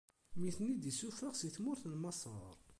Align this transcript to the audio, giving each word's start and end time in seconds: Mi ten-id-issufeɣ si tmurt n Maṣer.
Mi 0.39 0.49
ten-id-issufeɣ 0.55 1.33
si 1.35 1.49
tmurt 1.55 1.83
n 1.87 1.93
Maṣer. 2.01 2.55